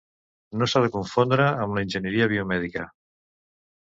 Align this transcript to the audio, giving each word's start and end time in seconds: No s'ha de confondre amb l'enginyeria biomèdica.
No 0.61 0.67
s'ha 0.71 0.79
de 0.85 0.89
confondre 0.95 1.43
amb 1.65 1.77
l'enginyeria 1.79 2.29
biomèdica. 2.33 2.87